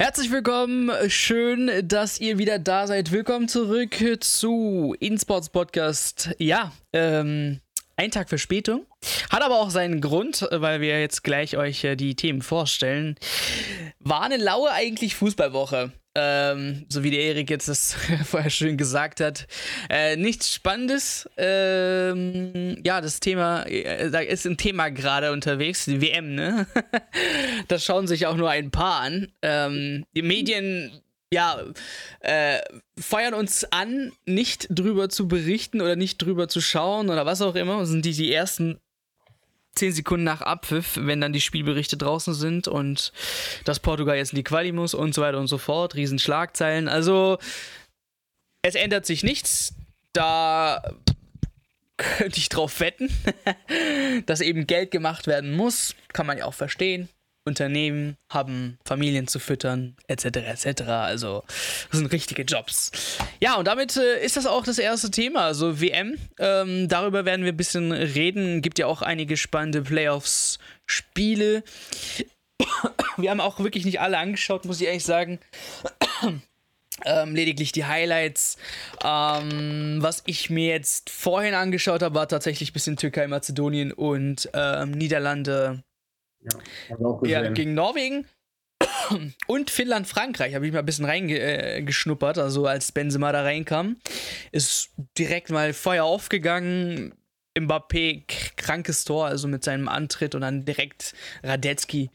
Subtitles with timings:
[0.00, 3.12] Herzlich willkommen, schön, dass ihr wieder da seid.
[3.12, 6.30] Willkommen zurück zu InSports Podcast.
[6.38, 7.60] Ja, ähm,
[7.96, 8.86] ein Tag Verspätung.
[9.28, 13.16] Hat aber auch seinen Grund, weil wir jetzt gleich euch äh, die Themen vorstellen.
[13.98, 15.92] War eine laue eigentlich Fußballwoche.
[16.16, 19.46] Ähm, so wie der Erik jetzt das vorher schön gesagt hat.
[19.88, 21.28] Äh, nichts Spannendes.
[21.36, 26.66] Ähm, ja, das Thema, äh, da ist ein Thema gerade unterwegs, die WM, ne?
[27.68, 29.32] das schauen sich auch nur ein paar an.
[29.42, 31.00] Ähm, die Medien
[31.32, 31.62] ja,
[32.20, 32.60] äh,
[32.98, 37.54] feuern uns an, nicht drüber zu berichten oder nicht drüber zu schauen oder was auch
[37.54, 37.86] immer.
[37.86, 38.80] Sind die, die ersten
[39.74, 43.12] zehn Sekunden nach Abpfiff, wenn dann die Spielberichte draußen sind und
[43.64, 45.94] dass Portugal jetzt in die Quali muss und so weiter und so fort.
[45.94, 46.88] Riesenschlagzeilen.
[46.88, 47.38] Also,
[48.62, 49.74] es ändert sich nichts.
[50.12, 50.82] Da
[51.96, 53.10] könnte ich drauf wetten,
[54.26, 55.94] dass eben Geld gemacht werden muss.
[56.12, 57.08] Kann man ja auch verstehen.
[57.44, 60.24] Unternehmen haben Familien zu füttern, etc.
[60.24, 60.82] etc.
[60.82, 61.42] Also,
[61.90, 62.92] das sind richtige Jobs.
[63.40, 66.16] Ja, und damit äh, ist das auch das erste Thema, also WM.
[66.38, 68.62] Ähm, darüber werden wir ein bisschen reden.
[68.62, 71.64] Gibt ja auch einige spannende Playoffs-Spiele.
[73.16, 75.40] Wir haben auch wirklich nicht alle angeschaut, muss ich ehrlich sagen.
[77.04, 78.58] Ähm, lediglich die Highlights.
[79.02, 84.50] Ähm, was ich mir jetzt vorhin angeschaut habe, war tatsächlich ein bisschen Türkei, Mazedonien und
[84.52, 85.82] ähm, Niederlande,
[86.42, 88.26] ja, ja gegen Norwegen.
[89.46, 93.96] Und Finnland, Frankreich habe ich mal ein bisschen reingeschnuppert, äh, also als Benzema da reinkam.
[94.52, 97.14] Ist direkt mal Feuer aufgegangen.
[97.58, 98.24] Mbappé,
[98.56, 102.10] krankes Tor, also mit seinem Antritt und dann direkt Radetzky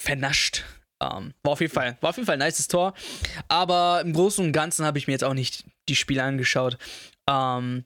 [0.00, 0.64] vernascht.
[1.02, 2.94] Um, war auf jeden Fall, war auf jeden Fall ein nices Tor.
[3.48, 6.76] Aber im Großen und Ganzen habe ich mir jetzt auch nicht die Spiele angeschaut.
[7.28, 7.84] Um,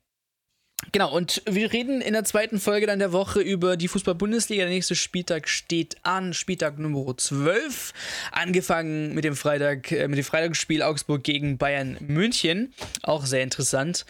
[0.93, 4.65] Genau, und wir reden in der zweiten Folge dann der Woche über die Fußball-Bundesliga.
[4.65, 7.93] Der nächste Spieltag steht an, Spieltag Nummer 12.
[8.33, 12.75] Angefangen mit dem Freitag, äh, mit dem Freitagsspiel Augsburg gegen Bayern München.
[13.03, 14.05] Auch sehr interessant.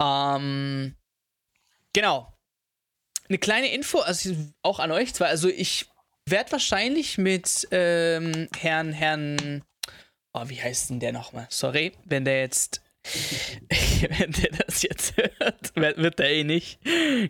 [0.00, 0.94] Ähm,
[1.92, 2.32] genau.
[3.28, 5.26] Eine kleine Info, also auch an euch zwei.
[5.26, 5.86] Also ich
[6.26, 9.62] werde wahrscheinlich mit ähm, Herrn, Herrn,
[10.32, 11.46] oh, wie heißt denn der nochmal?
[11.50, 12.82] Sorry, wenn der jetzt
[14.18, 16.78] Wenn der das jetzt hört, wird der eh nicht.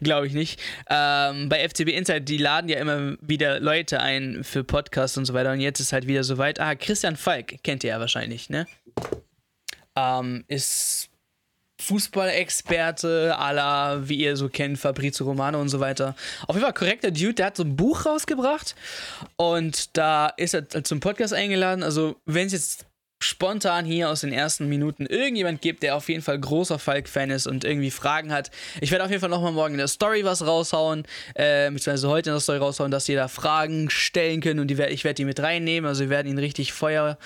[0.03, 0.61] Glaube ich nicht.
[0.89, 5.35] Ähm, bei FCB Insight, die laden ja immer wieder Leute ein für Podcasts und so
[5.35, 5.53] weiter.
[5.53, 6.61] Und jetzt ist halt wieder soweit.
[6.61, 8.67] Ah, Christian Falk, kennt ihr ja wahrscheinlich, ne?
[9.97, 11.11] Ähm, ist
[11.81, 16.15] Fußballexperte, la, wie ihr so kennt, Fabrizio Romano und so weiter.
[16.47, 18.75] Auf jeden Fall korrekter Dude, der hat so ein Buch rausgebracht
[19.37, 21.83] und da ist er zum Podcast eingeladen.
[21.83, 22.87] Also, wenn es jetzt
[23.23, 27.47] spontan hier aus den ersten Minuten irgendjemand gibt, der auf jeden Fall großer Falk-Fan ist
[27.47, 28.51] und irgendwie Fragen hat.
[28.81, 31.05] Ich werde auf jeden Fall nochmal morgen in der Story was raushauen,
[31.35, 34.83] äh, beziehungsweise heute in der Story raushauen, dass ihr da Fragen stellen könnt und die,
[34.83, 35.87] ich werde die mit reinnehmen.
[35.87, 37.19] Also wir werden ihn richtig Feuer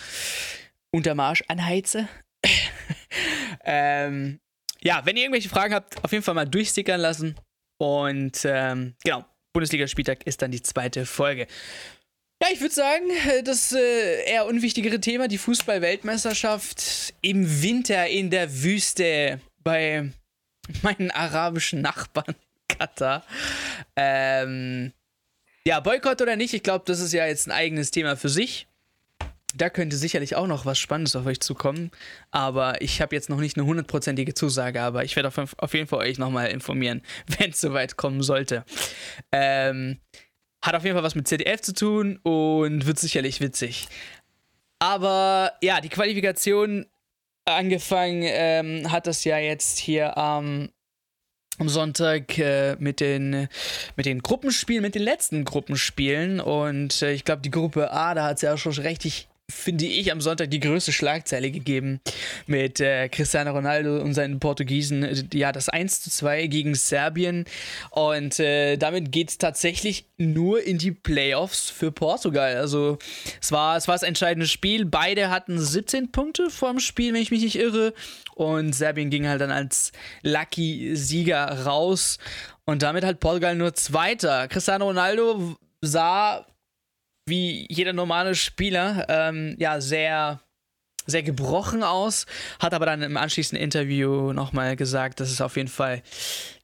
[0.90, 2.08] unter Marsch anheizen.
[3.64, 4.40] ähm,
[4.82, 7.36] ja, wenn ihr irgendwelche Fragen habt, auf jeden Fall mal durchstickern lassen.
[7.78, 11.46] Und ähm, genau, Bundesligaspieltag ist dann die zweite Folge.
[12.44, 18.28] Ja, ich würde sagen, äh, das äh, eher unwichtigere Thema, die Fußball-Weltmeisterschaft im Winter in
[18.28, 20.10] der Wüste bei
[20.82, 22.34] meinen arabischen Nachbarn
[22.68, 23.24] Katar.
[23.96, 24.92] Ähm,
[25.66, 28.66] ja, Boykott oder nicht, ich glaube, das ist ja jetzt ein eigenes Thema für sich.
[29.54, 31.92] Da könnte sicherlich auch noch was Spannendes auf euch zukommen.
[32.30, 35.86] Aber ich habe jetzt noch nicht eine hundertprozentige Zusage, aber ich werde auf, auf, jeden
[35.86, 37.00] Fall euch nochmal informieren,
[37.38, 38.66] wenn es soweit kommen sollte.
[39.32, 39.98] Ähm,
[40.64, 43.86] hat auf jeden Fall was mit ZDF zu tun und wird sicherlich witzig.
[44.78, 46.86] Aber ja, die Qualifikation
[47.44, 50.70] angefangen ähm, hat das ja jetzt hier ähm,
[51.58, 53.48] am Sonntag äh, mit, den,
[53.96, 56.40] mit den Gruppenspielen, mit den letzten Gruppenspielen.
[56.40, 60.10] Und äh, ich glaube, die Gruppe A, da hat es ja schon richtig finde ich,
[60.10, 62.00] am Sonntag die größte Schlagzeile gegeben
[62.46, 65.28] mit äh, Cristiano Ronaldo und seinen Portugiesen.
[65.34, 67.44] Ja, das 1 zu 2 gegen Serbien.
[67.90, 72.56] Und äh, damit geht es tatsächlich nur in die Playoffs für Portugal.
[72.56, 72.98] Also
[73.40, 74.86] es war, es war das entscheidende Spiel.
[74.86, 77.92] Beide hatten 17 Punkte vorm Spiel, wenn ich mich nicht irre.
[78.34, 79.92] Und Serbien ging halt dann als
[80.22, 82.18] Lucky-Sieger raus.
[82.64, 84.48] Und damit halt Portugal nur Zweiter.
[84.48, 86.46] Cristiano Ronaldo sah
[87.26, 90.40] wie jeder normale Spieler, ähm, ja, sehr,
[91.06, 92.26] sehr gebrochen aus,
[92.58, 96.02] hat aber dann im anschließenden Interview nochmal gesagt, dass es auf jeden Fall,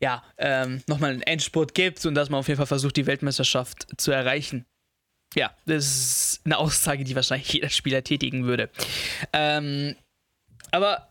[0.01, 3.87] ja, ähm, nochmal einen Endspurt gibt und dass man auf jeden Fall versucht, die Weltmeisterschaft
[3.97, 4.67] zu erreichen.
[5.35, 8.71] Ja, das ist eine Aussage, die wahrscheinlich jeder Spieler tätigen würde.
[9.33, 9.95] Ähm,
[10.71, 11.07] aber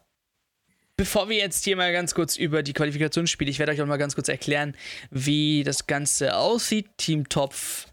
[1.00, 3.96] Bevor wir jetzt hier mal ganz kurz über die Qualifikationsspiele, ich werde euch auch mal
[3.96, 4.76] ganz kurz erklären,
[5.10, 6.90] wie das Ganze aussieht.
[6.98, 7.88] Team Topf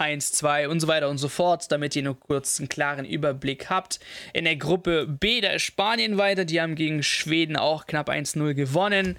[0.00, 3.70] 1, 2 und so weiter und so fort, damit ihr nur kurz einen klaren Überblick
[3.70, 4.00] habt.
[4.32, 8.54] In der Gruppe B, da ist Spanien weiter, die haben gegen Schweden auch knapp 1-0
[8.54, 9.16] gewonnen.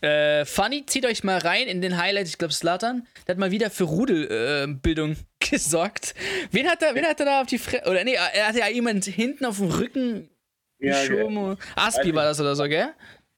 [0.00, 3.50] Äh, Funny, zieht euch mal rein in den Highlight, ich glaube Slattern, der hat mal
[3.50, 5.16] wieder für Rudelbildung äh,
[5.50, 6.14] gesorgt.
[6.50, 8.68] Wen hat er, wen hat er da auf die Fresse, oder nee, er hatte ja
[8.68, 10.30] jemand hinten auf dem Rücken
[10.78, 11.58] ja, geschoben.
[11.76, 12.88] Aspi war das oder so, gell?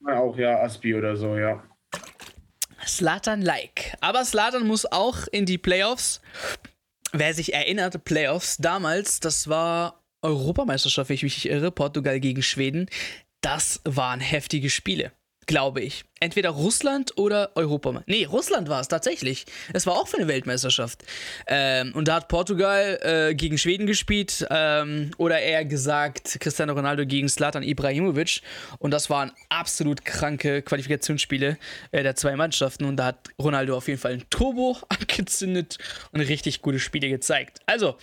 [0.06, 1.62] Auch ja, Aspi oder so, ja.
[2.86, 3.96] Slatan-like.
[4.00, 6.20] Aber Slatan muss auch in die Playoffs.
[7.12, 12.42] Wer sich erinnert, Playoffs damals, das war Europameisterschaft, wenn ich mich nicht irre, Portugal gegen
[12.42, 12.88] Schweden.
[13.42, 15.12] Das waren heftige Spiele
[15.52, 16.06] glaube ich.
[16.18, 18.02] Entweder Russland oder Europa.
[18.06, 19.44] Nee, Russland war es tatsächlich.
[19.74, 21.04] Es war auch für eine Weltmeisterschaft.
[21.46, 24.46] Ähm, und da hat Portugal äh, gegen Schweden gespielt.
[24.48, 28.40] Ähm, oder eher gesagt, Cristiano Ronaldo gegen Slatan Ibrahimovic.
[28.78, 31.58] Und das waren absolut kranke Qualifikationsspiele
[31.90, 32.86] äh, der zwei Mannschaften.
[32.86, 35.76] Und da hat Ronaldo auf jeden Fall ein Turbo angezündet
[36.12, 37.58] und richtig gute Spiele gezeigt.
[37.66, 37.98] Also,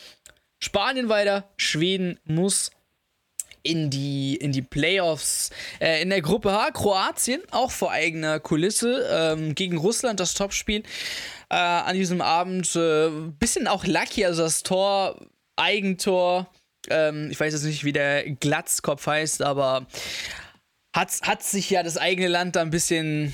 [0.59, 2.69] Spanien weiter, Schweden muss
[3.63, 5.51] in die, in die Playoffs.
[5.79, 10.83] Äh, in der Gruppe H, Kroatien, auch vor eigener Kulisse, ähm, gegen Russland das Topspiel
[11.50, 12.75] äh, an diesem Abend.
[12.75, 13.09] Äh,
[13.39, 15.19] bisschen auch lucky, also das Tor,
[15.56, 16.50] Eigentor.
[16.89, 19.85] Ähm, ich weiß jetzt nicht, wie der Glatzkopf heißt, aber
[20.95, 23.33] hat, hat sich ja das eigene Land da ein bisschen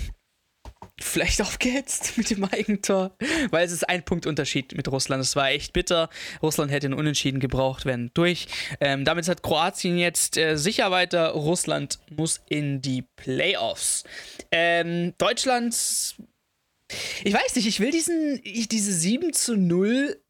[1.00, 3.16] vielleicht aufgehetzt mit dem Eigentor,
[3.52, 5.22] weil es ist ein Punkt Unterschied mit Russland.
[5.22, 6.10] Es war echt bitter.
[6.42, 8.48] Russland hätte einen Unentschieden gebraucht, werden durch.
[8.80, 11.32] Ähm, damit hat Kroatien jetzt äh, sicher weiter.
[11.32, 14.04] Russland muss in die Playoffs.
[14.52, 15.76] Ähm, Deutschland,
[17.24, 20.22] ich weiß nicht, ich will diesen, ich, diese 7 zu 0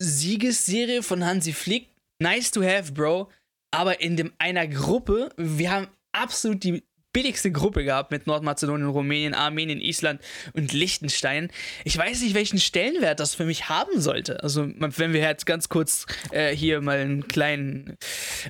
[0.00, 1.88] Siegesserie von Hansi Flick,
[2.20, 3.30] nice to have, Bro.
[3.70, 6.82] Aber in dem, einer Gruppe, wir haben absolut die
[7.18, 10.20] billigste Gruppe gehabt mit Nordmazedonien, Rumänien, Armenien, Island
[10.52, 11.50] und Liechtenstein.
[11.82, 14.40] Ich weiß nicht, welchen Stellenwert das für mich haben sollte.
[14.44, 17.96] Also, wenn wir jetzt ganz kurz äh, hier mal einen kleinen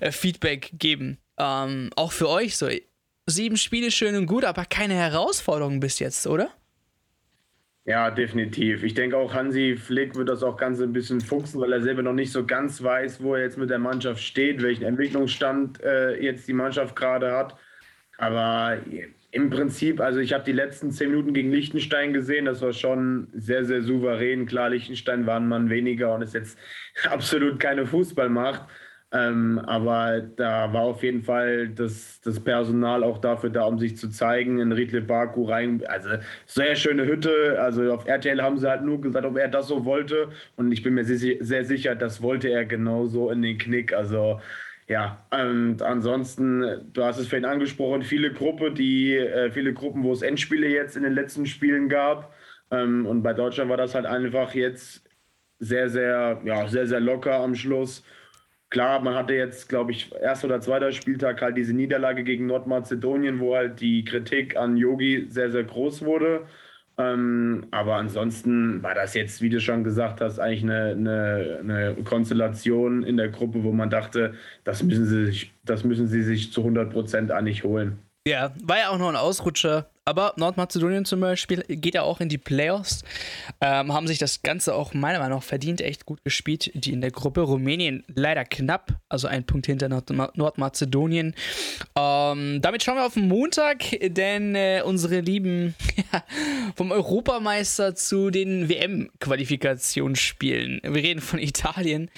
[0.01, 1.17] äh, Feedback geben.
[1.39, 2.69] Ähm, auch für euch so.
[3.25, 6.51] Sieben Spiele schön und gut, aber keine Herausforderung bis jetzt, oder?
[7.87, 8.83] Ja, definitiv.
[8.83, 12.03] Ich denke auch, Hansi Flick wird das auch ganz ein bisschen fuchsen, weil er selber
[12.03, 16.23] noch nicht so ganz weiß, wo er jetzt mit der Mannschaft steht, welchen Entwicklungsstand äh,
[16.23, 17.57] jetzt die Mannschaft gerade hat.
[18.19, 18.79] Aber
[19.31, 23.29] im Prinzip, also ich habe die letzten zehn Minuten gegen Liechtenstein gesehen, das war schon
[23.33, 24.47] sehr, sehr souverän.
[24.47, 26.59] Klar, Liechtenstein war ein Mann weniger und ist jetzt
[27.11, 28.63] absolut keine Fußballmacht.
[29.11, 33.97] Ähm, aber da war auf jeden Fall das, das Personal auch dafür da, um sich
[33.97, 34.59] zu zeigen.
[34.59, 36.11] In Riedle Baku rein, also
[36.45, 37.59] sehr schöne Hütte.
[37.61, 40.31] Also auf RTL haben sie halt nur gesagt, ob er das so wollte.
[40.57, 43.95] Und ich bin mir sehr, sehr sicher, das wollte er genauso in den Knick.
[43.95, 44.41] Also
[44.89, 50.13] ja, und ansonsten, du hast es vorhin angesprochen, viele Gruppe, die, äh, viele Gruppen, wo
[50.13, 52.33] es Endspiele jetzt in den letzten Spielen gab.
[52.71, 55.05] Ähm, und bei Deutschland war das halt einfach jetzt
[55.59, 58.03] sehr, sehr, ja, sehr, sehr locker am Schluss.
[58.71, 63.41] Klar, man hatte jetzt, glaube ich, erster oder zweiter Spieltag halt diese Niederlage gegen Nordmazedonien,
[63.41, 66.47] wo halt die Kritik an Yogi sehr, sehr groß wurde.
[67.01, 71.95] Ähm, aber ansonsten war das jetzt, wie du schon gesagt hast, eigentlich eine, eine, eine,
[72.03, 74.35] Konstellation in der Gruppe, wo man dachte,
[74.65, 78.01] das müssen sie sich, das müssen sie sich zu 100 Prozent eigentlich holen.
[78.27, 82.31] Ja, war ja auch noch ein Ausrutscher aber Nordmazedonien zum Beispiel geht ja auch in
[82.31, 83.05] die Playoffs.
[83.61, 86.71] Ähm, haben sich das Ganze auch meiner Meinung nach verdient, echt gut gespielt.
[86.73, 87.43] Die in der Gruppe.
[87.43, 91.35] Rumänien leider knapp, also ein Punkt hinter Nord Nordmazedonien.
[91.95, 95.75] Ähm, damit schauen wir auf den Montag, denn äh, unsere Lieben
[96.75, 100.81] vom Europameister zu den WM-Qualifikationsspielen.
[100.85, 102.11] Wir reden von Italien.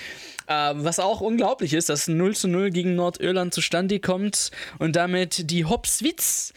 [0.47, 5.51] Ähm, was auch unglaublich ist, dass 0 zu 0 gegen Nordirland zustande kommt und damit
[5.51, 6.55] die Hopswitz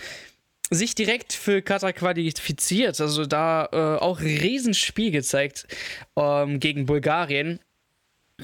[0.74, 3.00] sich direkt für Katar qualifiziert.
[3.00, 5.68] Also da äh, auch Riesenspiel gezeigt
[6.16, 7.60] ähm, gegen Bulgarien.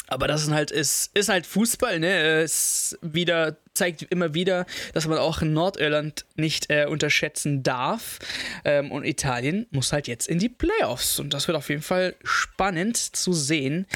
[0.07, 2.41] Aber das ist halt, ist, ist halt Fußball, ne?
[2.41, 8.19] Es wieder, zeigt immer wieder, dass man auch Nordirland nicht äh, unterschätzen darf.
[8.65, 11.19] Ähm, und Italien muss halt jetzt in die Playoffs.
[11.19, 13.87] Und das wird auf jeden Fall spannend zu sehen,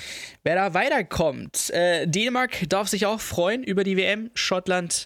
[0.44, 1.70] wer da weiterkommt.
[1.70, 4.32] Äh, Dänemark darf sich auch freuen über die WM.
[4.34, 5.06] Schottland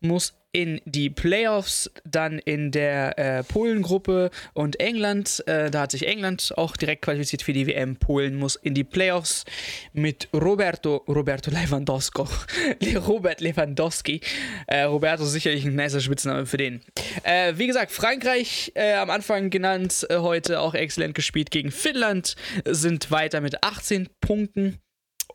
[0.00, 5.44] muss in die Playoffs, dann in der äh, Polen-Gruppe und England.
[5.46, 7.96] Äh, da hat sich England auch direkt qualifiziert für die WM.
[7.96, 9.44] Polen muss in die Playoffs
[9.92, 12.24] mit Roberto, Roberto Lewandowski,
[13.06, 14.22] Robert Lewandowski.
[14.66, 16.80] Äh, Roberto sicherlich ein nicer Spitzname für den.
[17.22, 22.34] Äh, wie gesagt, Frankreich äh, am Anfang genannt, äh, heute auch exzellent gespielt gegen Finnland,
[22.64, 24.78] sind weiter mit 18 Punkten.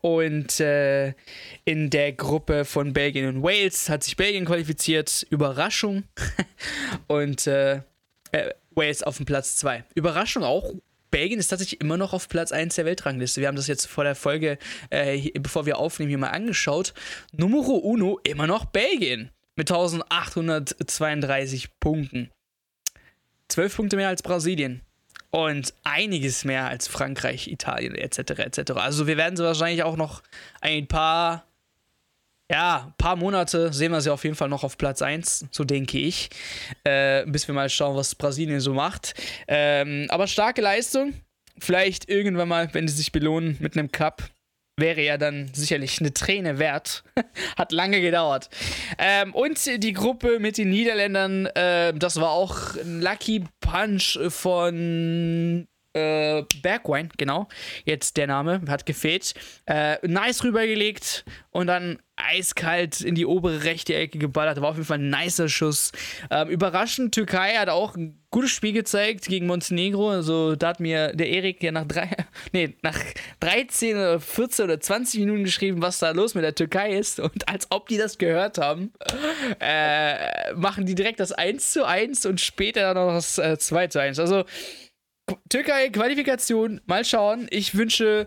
[0.02, 1.14] Und äh,
[1.64, 5.26] in der Gruppe von Belgien und Wales hat sich Belgien qualifiziert.
[5.30, 6.04] Überraschung.
[7.06, 7.76] und äh,
[8.32, 9.84] äh, Wales auf dem Platz 2.
[9.94, 10.74] Überraschung auch
[11.12, 13.40] Belgien ist tatsächlich immer noch auf Platz 1 der Weltrangliste.
[13.40, 14.58] Wir haben das jetzt vor der Folge,
[14.90, 16.94] äh, bevor wir aufnehmen, hier mal angeschaut.
[17.32, 22.32] Numero uno immer noch Belgien mit 1832 Punkten.
[23.48, 24.80] 12 Punkte mehr als Brasilien.
[25.34, 28.18] Und einiges mehr als Frankreich, Italien etc.
[28.18, 28.72] etc.
[28.72, 30.22] Also wir werden sie wahrscheinlich auch noch
[30.60, 31.46] ein paar
[32.50, 35.98] ja, paar Monate sehen wir sie auf jeden Fall noch auf Platz 1, so denke
[35.98, 36.28] ich.
[36.84, 39.14] Äh, bis wir mal schauen, was Brasilien so macht.
[39.48, 41.14] Ähm, aber starke Leistung.
[41.58, 44.28] Vielleicht irgendwann mal, wenn sie sich belohnen mit einem Cup,
[44.76, 47.04] wäre ja dann sicherlich eine Träne wert.
[47.56, 48.48] Hat lange gedauert.
[48.98, 55.66] Ähm, und die Gruppe mit den Niederländern, äh, das war auch ein Lucky Punch von
[55.94, 57.48] äh, Bergwine, genau.
[57.84, 59.34] Jetzt der Name, hat gefehlt.
[59.66, 64.60] Äh, nice rübergelegt und dann eiskalt in die obere rechte Ecke geballert.
[64.60, 65.92] War auf jeden Fall ein nicer Schuss.
[66.30, 70.10] Ähm, überraschend, Türkei hat auch ein gutes Spiel gezeigt gegen Montenegro.
[70.10, 72.08] Also da hat mir der Erik ja nach, drei,
[72.52, 72.98] nee, nach
[73.40, 77.20] 13 oder 14 oder 20 Minuten geschrieben, was da los mit der Türkei ist.
[77.20, 78.92] Und als ob die das gehört haben,
[79.60, 84.00] äh, machen die direkt das 1 zu 1 und später noch das äh, 2 zu
[84.00, 84.18] 1.
[84.18, 84.44] Also
[85.48, 87.46] Türkei, Qualifikation, mal schauen.
[87.50, 88.26] Ich wünsche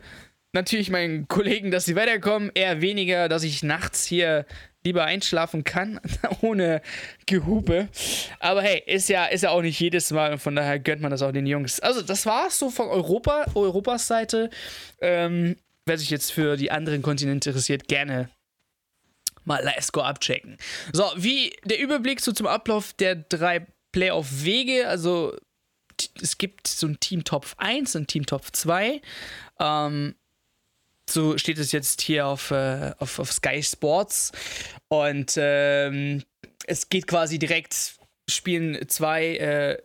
[0.54, 2.52] natürlich meinen Kollegen, dass sie weiterkommen.
[2.54, 4.46] Eher weniger, dass ich nachts hier
[4.84, 6.00] lieber einschlafen kann,
[6.42, 6.82] ohne
[7.26, 7.90] Gehupe.
[8.40, 11.12] Aber hey, ist ja, ist ja auch nicht jedes Mal und von daher gönnt man
[11.12, 11.80] das auch den Jungs.
[11.80, 14.50] Also, das war's so von Europa, Europas Seite.
[15.02, 18.30] Ähm, wer sich jetzt für die anderen Kontinente interessiert, gerne
[19.44, 20.58] mal Livescore abchecken.
[20.94, 25.36] So, wie der Überblick so zum Ablauf der drei Playoff-Wege, also
[26.22, 29.02] es gibt so ein Team Top 1 und Team Top 2.
[29.60, 30.16] Ähm,
[31.10, 34.32] so steht es jetzt hier auf, äh, auf, auf Sky Sports.
[34.88, 36.24] Und ähm,
[36.66, 37.96] es geht quasi direkt,
[38.30, 39.78] spielen zwei, äh,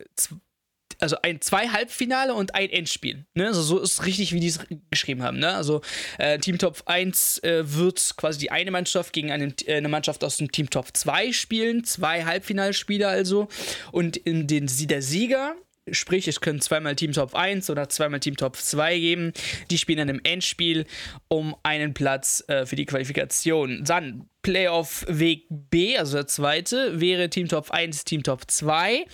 [0.99, 3.25] also ein zwei Halbfinale und ein Endspiel.
[3.35, 3.47] Ne?
[3.47, 5.39] Also so ist richtig, wie die es geschrieben haben.
[5.39, 5.55] Ne?
[5.55, 5.83] Also
[6.19, 10.25] äh, Team Top 1 äh, wird quasi die eine Mannschaft gegen eine, äh, eine Mannschaft
[10.25, 13.49] aus dem Team Top 2 spielen, zwei Halbfinalspiele also.
[13.93, 15.55] Und in den der Sieger
[15.93, 19.33] Sprich, es können zweimal Team Top 1 oder zweimal Team Top 2 geben.
[19.71, 20.87] Die spielen dann im Endspiel
[21.29, 23.85] um einen Platz äh, für die Qualifikation.
[23.85, 29.05] Dann Playoff Weg B, also der zweite, wäre Team Top 1, Team Top 2.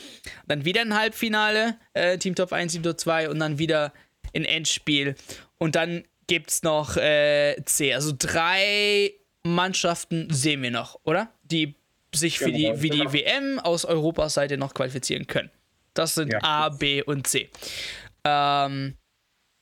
[0.47, 3.93] Dann wieder ein Halbfinale, äh, Team Top 1, Team Top 2 und dann wieder
[4.35, 5.15] ein Endspiel.
[5.59, 7.95] Und dann gibt es noch äh, C.
[7.95, 11.33] Also drei Mannschaften sehen wir noch, oder?
[11.43, 11.77] Die
[12.15, 15.51] sich für die, für die WM aus Europas Seite noch qualifizieren können.
[15.99, 16.39] Das sind ja.
[16.43, 17.51] A, B und C.
[18.25, 18.97] Ähm,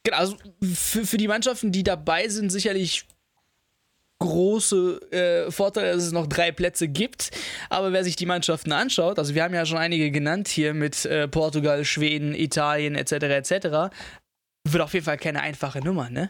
[0.04, 3.06] genau, also für, für die Mannschaften, die dabei sind, sicherlich
[4.20, 7.30] große äh, Vorteile, dass es noch drei Plätze gibt.
[7.68, 11.04] Aber wer sich die Mannschaften anschaut, also wir haben ja schon einige genannt hier mit
[11.04, 13.12] äh, Portugal, Schweden, Italien etc.
[13.12, 13.94] etc.,
[14.66, 16.28] wird auf jeden Fall keine einfache Nummer, ne?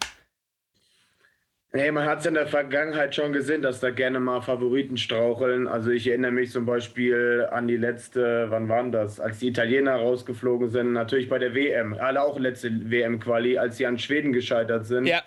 [1.77, 5.67] Nee, man hat es in der Vergangenheit schon gesehen, dass da gerne mal Favoriten straucheln.
[5.67, 9.97] Also ich erinnere mich zum Beispiel an die letzte, wann waren das, als die Italiener
[9.97, 14.87] rausgeflogen sind, natürlich bei der WM, alle auch letzte WM-Quali, als sie an Schweden gescheitert
[14.87, 15.07] sind.
[15.07, 15.23] Ja.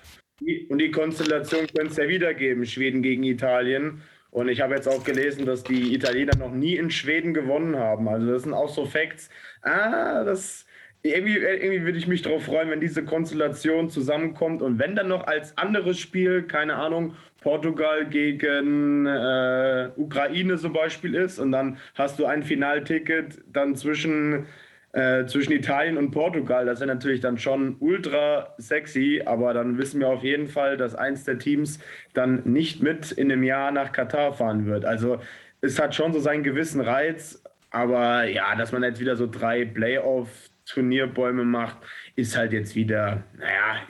[0.70, 4.01] Und die Konstellation könnte es ja wieder geben, Schweden gegen Italien.
[4.32, 8.08] Und ich habe jetzt auch gelesen, dass die Italiener noch nie in Schweden gewonnen haben.
[8.08, 9.30] Also das sind auch so Facts.
[9.63, 10.67] Ah, das
[11.04, 15.27] irgendwie, irgendwie würde ich mich darauf freuen, wenn diese Konstellation zusammenkommt und wenn dann noch
[15.27, 22.20] als anderes Spiel, keine Ahnung, Portugal gegen äh, Ukraine zum Beispiel ist und dann hast
[22.20, 24.48] du ein Finalticket dann zwischen,
[24.92, 26.66] äh, zwischen Italien und Portugal.
[26.66, 30.96] Das wäre natürlich dann schon ultra sexy, aber dann wissen wir auf jeden Fall, dass
[30.96, 31.80] eins der Teams
[32.13, 34.84] dann nicht mit in einem Jahr nach Katar fahren wird.
[34.84, 35.20] Also
[35.62, 39.63] es hat schon so seinen gewissen Reiz, aber ja, dass man jetzt wieder so drei
[39.63, 41.78] Playoff Turnierbäume macht,
[42.16, 43.82] ist halt jetzt wieder, naja,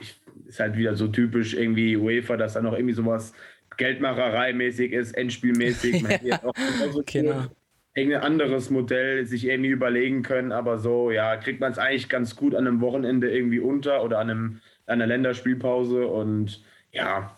[0.46, 3.34] ist halt wieder so typisch irgendwie UEFA, dass da noch irgendwie sowas
[3.76, 6.02] Geldmacherei-mäßig ist, Endspielmäßig.
[6.02, 6.54] Man hätte auch
[6.92, 7.46] so genau.
[7.94, 12.36] irgendein anderes Modell sich irgendwie überlegen können, aber so, ja, kriegt man es eigentlich ganz
[12.36, 17.36] gut an einem Wochenende irgendwie unter oder an, einem, an einer Länderspielpause und ja.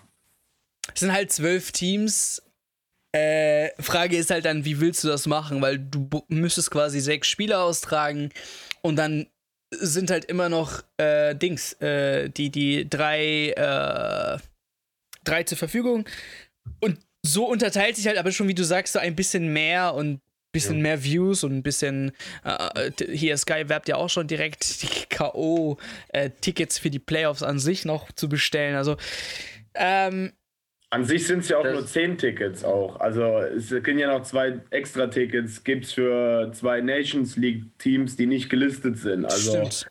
[0.92, 2.42] Es sind halt zwölf Teams.
[3.12, 5.60] Äh, Frage ist halt dann, wie willst du das machen?
[5.60, 8.30] Weil du müsstest quasi sechs Spieler austragen
[8.82, 9.26] und dann
[9.72, 14.38] sind halt immer noch äh, Dings, äh, die, die drei, äh,
[15.24, 16.04] drei zur Verfügung.
[16.80, 20.14] Und so unterteilt sich halt aber schon, wie du sagst, so ein bisschen mehr und
[20.14, 20.20] ein
[20.52, 20.82] bisschen ja.
[20.82, 22.12] mehr Views und ein bisschen.
[22.44, 27.58] Äh, hier, Sky werbt ja auch schon direkt die K.O.-Tickets äh, für die Playoffs an
[27.58, 28.76] sich noch zu bestellen.
[28.76, 28.96] Also,
[29.74, 30.32] ähm,
[30.90, 32.98] an sich sind es ja auch das nur zehn Tickets auch.
[32.98, 38.16] Also es gibt ja noch zwei extra Tickets, gibt es für zwei Nations League Teams,
[38.16, 39.24] die nicht gelistet sind.
[39.24, 39.86] Also stimmt.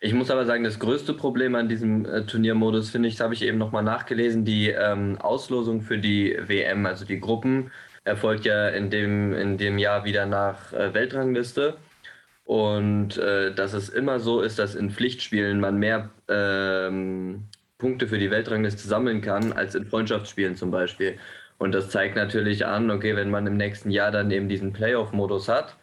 [0.00, 3.34] Ich muss aber sagen, das größte Problem an diesem äh, Turniermodus, finde ich, das habe
[3.34, 7.70] ich eben nochmal nachgelesen, die ähm, Auslosung für die WM, also die Gruppen,
[8.02, 11.76] erfolgt ja in dem, in dem Jahr wieder nach äh, Weltrangliste.
[12.44, 17.44] Und äh, dass es immer so ist, dass in Pflichtspielen man mehr ähm,
[17.80, 21.18] Punkte für die Weltrangliste sammeln kann, als in Freundschaftsspielen zum Beispiel.
[21.58, 25.48] Und das zeigt natürlich an, okay, wenn man im nächsten Jahr dann eben diesen Playoff-Modus
[25.48, 25.76] hat,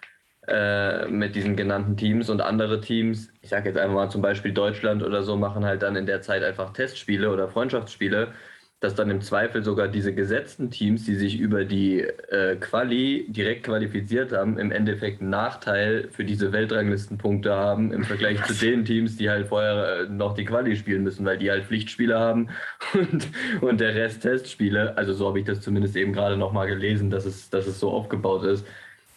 [0.48, 4.54] äh, mit diesen genannten Teams und andere Teams, ich sage jetzt einfach mal zum Beispiel
[4.54, 8.34] Deutschland oder so, machen halt dann in der Zeit einfach Testspiele oder Freundschaftsspiele
[8.80, 13.64] dass dann im Zweifel sogar diese gesetzten Teams, die sich über die äh, Quali direkt
[13.64, 19.18] qualifiziert haben, im Endeffekt einen Nachteil für diese Weltranglistenpunkte haben im Vergleich zu den Teams,
[19.18, 22.50] die halt vorher äh, noch die Quali spielen müssen, weil die halt Pflichtspiele haben
[22.94, 23.28] und,
[23.62, 24.96] und der Rest Testspiele.
[24.96, 27.90] Also so habe ich das zumindest eben gerade nochmal gelesen, dass es, dass es so
[27.90, 28.66] aufgebaut ist,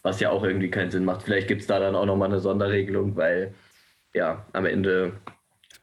[0.03, 1.23] was ja auch irgendwie keinen Sinn macht.
[1.23, 3.53] Vielleicht gibt es da dann auch nochmal eine Sonderregelung, weil
[4.15, 5.13] ja, am Ende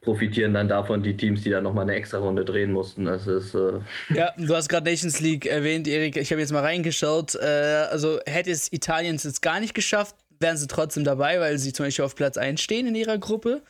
[0.08, 3.04] profitieren dann davon die Teams, die dann nochmal eine extra Runde drehen mussten.
[3.04, 3.54] Das ist.
[3.54, 3.82] Äh
[4.16, 6.16] ja, du hast gerade Nations League erwähnt, Erik.
[6.16, 7.36] Ich habe jetzt mal reingeschaut.
[7.36, 11.74] Äh, also hätte es Italien jetzt gar nicht geschafft, wären sie trotzdem dabei, weil sie
[11.74, 13.64] zum Beispiel auf Platz 1 stehen in ihrer Gruppe.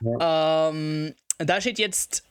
[0.00, 0.70] Ja.
[0.70, 2.24] Ähm, da steht jetzt,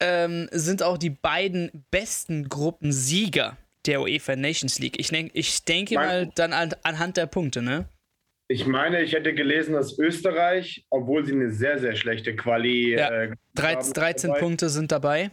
[0.00, 4.98] ähm, sind auch die beiden besten Gruppensieger der UEFA Nations League.
[4.98, 7.84] Ich, denk, ich denke mal dann an, anhand der Punkte, ne?
[8.48, 12.94] Ich meine, ich hätte gelesen, dass Österreich, obwohl sie eine sehr, sehr schlechte Quali.
[12.96, 14.40] Ja, äh, 13, 13 dabei.
[14.40, 15.30] Punkte sind dabei.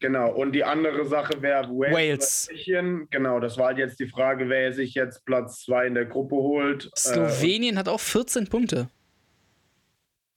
[0.00, 2.48] Genau, und die andere Sache wäre Wales.
[2.50, 3.06] Wales.
[3.10, 6.34] Genau, das war halt jetzt die Frage, wer sich jetzt Platz 2 in der Gruppe
[6.34, 6.90] holt.
[6.96, 8.88] Slowenien äh, hat auch 14 Punkte.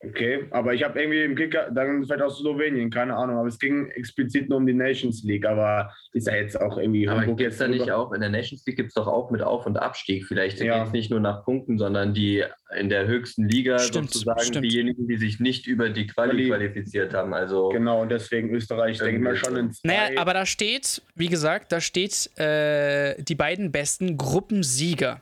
[0.09, 3.59] Okay, aber ich habe irgendwie im Kicker, dann vielleicht aus Slowenien, keine Ahnung, aber es
[3.59, 7.07] ging explizit nur um die Nations League, aber ist ja jetzt auch irgendwie.
[7.07, 9.41] Aber gibt es da nicht auch, in der Nations League gibt es doch auch mit
[9.41, 10.25] Auf- und Abstieg.
[10.25, 10.77] Vielleicht ja.
[10.77, 12.43] geht es nicht nur nach Punkten, sondern die
[12.77, 14.65] in der höchsten Liga stimmt, sozusagen stimmt.
[14.65, 17.33] diejenigen, die sich nicht über die Quali qualifiziert haben.
[17.33, 19.87] Also genau, und deswegen Österreich, denke ich mal schon in zwei.
[19.87, 25.21] Naja, aber da steht, wie gesagt, da steht äh, die beiden besten Gruppensieger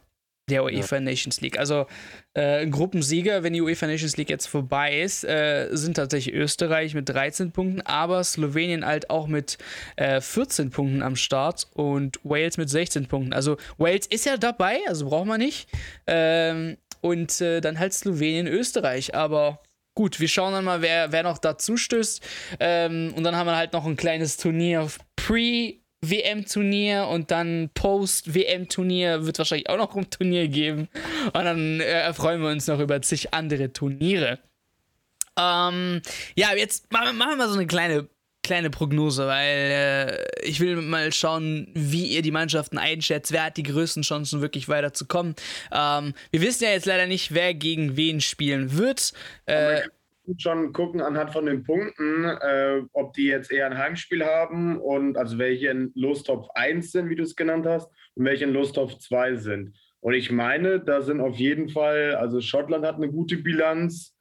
[0.50, 1.02] der UEFA ja.
[1.02, 1.58] Nations League.
[1.58, 1.86] Also
[2.34, 7.10] äh, Gruppensieger, wenn die UEFA Nations League jetzt vorbei ist, äh, sind tatsächlich Österreich mit
[7.10, 9.58] 13 Punkten, aber Slowenien halt auch mit
[9.96, 13.34] äh, 14 Punkten am Start und Wales mit 16 Punkten.
[13.34, 15.70] Also Wales ist ja dabei, also braucht man nicht.
[16.08, 19.60] Ähm, und äh, dann halt Slowenien, Österreich, aber
[19.94, 22.22] gut, wir schauen dann mal, wer, wer noch dazu stößt.
[22.60, 25.76] Ähm, und dann haben wir halt noch ein kleines Turnier Pre-
[26.10, 30.90] WM-Turnier und dann Post-WM-Turnier wird wahrscheinlich auch noch ein Turnier geben.
[31.26, 34.40] Und dann äh, erfreuen wir uns noch über zig andere Turniere.
[35.40, 36.02] Ähm,
[36.36, 38.08] ja, jetzt machen, wir mal so eine kleine,
[38.44, 43.32] kleine Prognose, weil äh, ich will mal schauen, wie ihr die Mannschaften einschätzt.
[43.32, 45.36] Wer hat die größten Chancen, wirklich weiterzukommen?
[45.72, 49.14] Ähm, wir wissen ja jetzt leider nicht, wer gegen wen spielen wird.
[49.46, 49.82] Äh,
[50.38, 55.18] schon gucken anhand von den Punkten, äh, ob die jetzt eher ein Heimspiel haben und
[55.18, 58.98] also welche in Lostopf 1 sind, wie du es genannt hast, und welche in Lostopf
[58.98, 59.76] 2 sind.
[60.00, 64.16] Und ich meine, da sind auf jeden Fall, also Schottland hat eine gute Bilanz,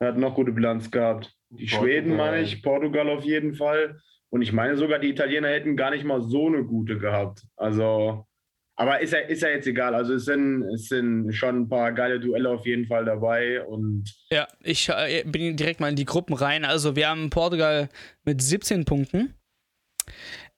[0.00, 1.34] hat noch gute Bilanz gehabt.
[1.50, 1.80] Die Portugal.
[1.80, 4.00] Schweden meine ich, Portugal auf jeden Fall.
[4.30, 7.42] Und ich meine sogar, die Italiener hätten gar nicht mal so eine gute gehabt.
[7.56, 8.27] Also
[8.78, 9.92] aber ist ja, ist ja jetzt egal.
[9.92, 13.60] Also es sind, es sind schon ein paar geile Duelle auf jeden Fall dabei.
[13.64, 16.64] Und ja, ich äh, bin direkt mal in die Gruppen rein.
[16.64, 17.88] Also wir haben Portugal
[18.24, 19.34] mit 17 Punkten.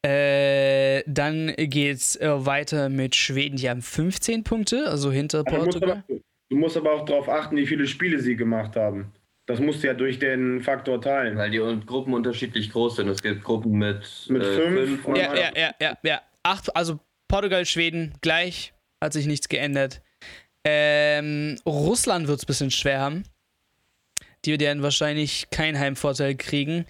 [0.02, 6.04] Äh, dann geht's äh, weiter mit Schweden, die haben 15 Punkte, also hinter also Portugal.
[6.06, 9.12] Du musst, aber, du musst aber auch darauf achten, wie viele Spiele sie gemacht haben.
[9.46, 11.38] Das musst du ja durch den Faktor teilen.
[11.38, 13.08] Weil die Gruppen unterschiedlich groß sind.
[13.08, 15.02] Es gibt Gruppen mit, mit äh, fünf.
[15.02, 16.20] fünf ja, ja, ja, ja, ja.
[16.42, 20.02] Acht, also Portugal, Schweden gleich, hat sich nichts geändert.
[20.64, 23.22] Ähm, Russland wird es ein bisschen schwer haben.
[24.44, 26.86] Die werden wahrscheinlich keinen Heimvorteil kriegen.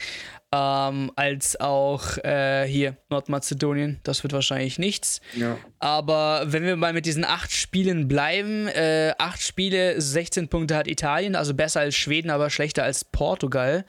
[0.51, 4.01] Ähm, als auch äh, hier Nordmazedonien.
[4.03, 5.21] Das wird wahrscheinlich nichts.
[5.37, 5.59] Ja.
[5.79, 10.89] Aber wenn wir mal mit diesen acht Spielen bleiben, äh, acht Spiele, 16 Punkte hat
[10.89, 13.85] Italien, also besser als Schweden, aber schlechter als Portugal.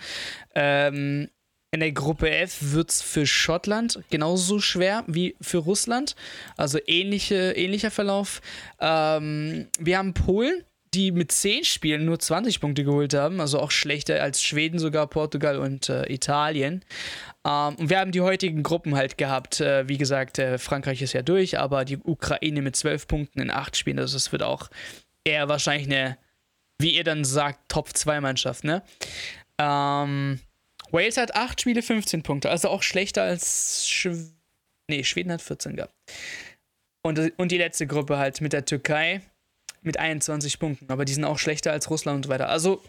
[0.53, 1.29] Ähm,
[1.71, 6.15] in der Gruppe F wird es für Schottland genauso schwer wie für Russland.
[6.57, 8.41] Also ähnliche, ähnlicher Verlauf.
[8.79, 13.39] Ähm, wir haben Polen, die mit 10 Spielen nur 20 Punkte geholt haben.
[13.39, 16.83] Also auch schlechter als Schweden, sogar Portugal und äh, Italien.
[17.47, 19.61] Ähm, und wir haben die heutigen Gruppen halt gehabt.
[19.61, 23.49] Äh, wie gesagt, äh, Frankreich ist ja durch, aber die Ukraine mit 12 Punkten in
[23.49, 23.99] 8 Spielen.
[23.99, 24.69] Also es wird auch
[25.23, 26.17] eher wahrscheinlich eine,
[26.79, 28.83] wie ihr dann sagt, Top-2-Mannschaft, ne?
[29.57, 30.41] Ähm.
[30.91, 32.49] Wales hat 8 Spiele, 15 Punkte.
[32.49, 33.87] Also auch schlechter als.
[33.87, 34.09] Sch
[34.89, 35.93] nee, Schweden hat 14 gehabt.
[37.03, 39.21] Und, und die letzte Gruppe halt mit der Türkei
[39.81, 40.91] mit 21 Punkten.
[40.91, 42.49] Aber die sind auch schlechter als Russland und so weiter.
[42.49, 42.83] Also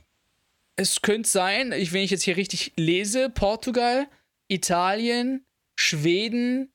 [0.77, 4.07] es könnte sein, ich, wenn ich jetzt hier richtig lese, Portugal,
[4.49, 5.45] Italien,
[5.77, 6.73] Schweden,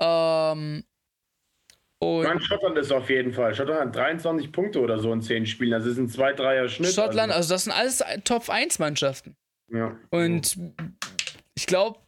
[0.00, 0.84] ähm,
[2.02, 3.54] und Nein, Schottland ist auf jeden Fall.
[3.54, 5.70] Schottland hat 23 Punkte oder so in 10 Spielen.
[5.70, 6.94] Das ist ein 2-3er-Schnitt.
[6.94, 7.54] Schottland, also.
[7.54, 9.36] also das sind alles Top-1-Mannschaften.
[9.72, 9.96] Ja.
[10.10, 10.58] Und
[11.54, 11.98] ich glaube,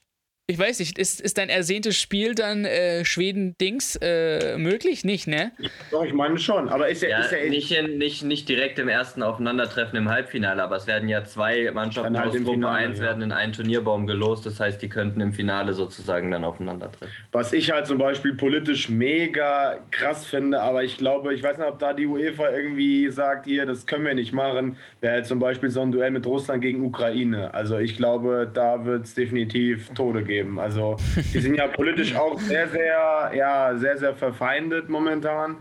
[0.46, 5.02] ich weiß nicht, ist, ist dein ersehntes Spiel dann äh, Schweden-Dings äh, möglich?
[5.02, 5.52] Nicht, ne?
[5.90, 6.68] Doch, ich meine schon.
[6.68, 10.10] Aber ist ja, ja, ist ja nicht, in, nicht, nicht direkt im ersten Aufeinandertreffen im
[10.10, 13.04] Halbfinale, aber es werden ja zwei Mannschaften halt aus Gruppe Finale, 1 ja.
[13.04, 14.44] werden in einen Turnierbaum gelost.
[14.44, 17.14] Das heißt, die könnten im Finale sozusagen dann aufeinandertreffen.
[17.32, 21.68] Was ich halt zum Beispiel politisch mega krass finde, aber ich glaube, ich weiß nicht,
[21.68, 25.38] ob da die UEFA irgendwie sagt, hier, das können wir nicht machen, wäre halt zum
[25.38, 27.54] Beispiel so ein Duell mit Russland gegen Ukraine.
[27.54, 30.58] Also ich glaube, da wird es definitiv Tode geben geben.
[30.58, 30.96] Also
[31.32, 35.56] die sind ja politisch auch sehr, sehr, ja, sehr, sehr verfeindet momentan.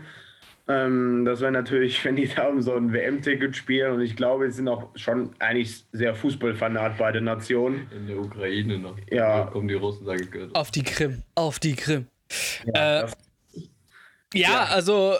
[0.66, 4.50] Ähm, das wäre natürlich, wenn die da um so ein WM-Ticket spielen und ich glaube,
[4.50, 7.86] sie sind auch schon eigentlich sehr Fußballfanat beide Nationen.
[7.94, 8.96] In der Ukraine noch.
[9.10, 9.44] Ja.
[9.44, 12.06] Da kommen die Russen, sage ich Auf die Krim, auf die Krim.
[12.64, 13.06] Ja, äh,
[14.32, 14.64] ja, ja.
[14.64, 15.14] also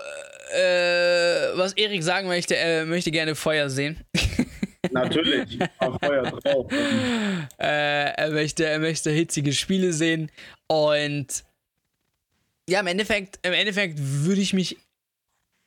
[0.54, 3.98] äh, was Erik sagen möchte, er möchte gerne Feuer sehen.
[4.92, 6.72] Natürlich, auf Feuer drauf.
[7.58, 10.30] Äh, er, möchte, er möchte hitzige Spiele sehen.
[10.66, 11.44] Und
[12.68, 14.76] ja, im Endeffekt, im Endeffekt würde ich mich,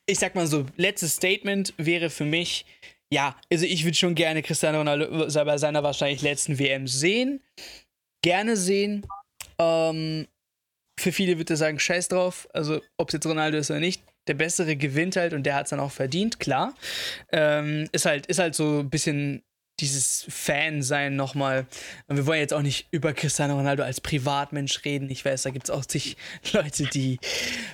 [0.06, 2.66] ich sag mal so, letztes Statement wäre für mich,
[3.10, 7.40] ja, also ich würde schon gerne Cristiano Ronaldo bei seiner wahrscheinlich letzten WM sehen.
[8.22, 9.06] Gerne sehen.
[9.58, 10.26] Ähm,
[10.98, 12.48] für viele würde er sagen, scheiß drauf.
[12.52, 15.64] Also, ob es jetzt Ronaldo ist oder nicht der Bessere gewinnt halt und der hat
[15.64, 16.74] es dann auch verdient, klar.
[17.32, 19.42] Ähm, ist, halt, ist halt so ein bisschen
[19.80, 21.66] dieses Fan-Sein nochmal.
[22.06, 25.10] Und wir wollen jetzt auch nicht über Cristiano Ronaldo als Privatmensch reden.
[25.10, 26.16] Ich weiß, da gibt es auch zig
[26.52, 27.18] Leute, die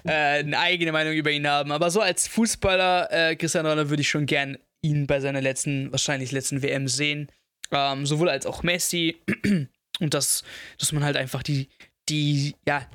[0.05, 1.73] äh, eine eigene Meinung über ihn haben.
[1.73, 5.90] Aber so als Fußballer, äh, Cristiano Ronaldo würde ich schon gern ihn bei seiner letzten,
[5.93, 7.31] wahrscheinlich letzten WM sehen.
[7.71, 9.17] Ähm, sowohl als auch Messi.
[10.01, 10.43] Und das,
[10.79, 11.69] dass man halt einfach die,
[12.09, 12.87] die, ja,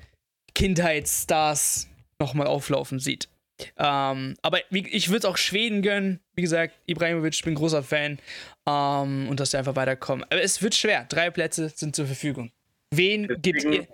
[0.54, 1.88] Kindheitsstars
[2.20, 3.30] nochmal auflaufen sieht.
[3.78, 6.20] Ähm, aber wie, ich würde es auch Schweden gönnen.
[6.36, 8.20] Wie gesagt, Ibrahimovic, ich bin großer Fan.
[8.68, 10.26] Ähm, und dass sie einfach weiterkommen.
[10.30, 11.06] Aber es wird schwer.
[11.10, 12.52] Drei Plätze sind zur Verfügung.
[12.92, 13.88] Wen Deswegen, gibt ihr?